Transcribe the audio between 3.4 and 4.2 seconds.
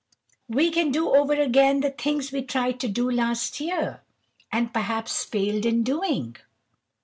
year,